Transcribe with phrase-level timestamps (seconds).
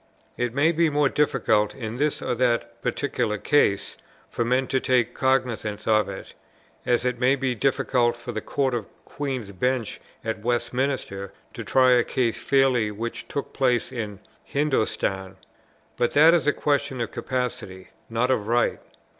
[0.35, 3.97] It may be more difficult in this or that particular case
[4.31, 6.33] for men to take cognizance of it,
[6.87, 11.91] as it may be difficult for the Court of Queen's Bench at Westminster to try
[11.91, 15.35] a case fairly which took place in Hindostan:
[15.97, 18.79] but that is a question of capacity, not of right.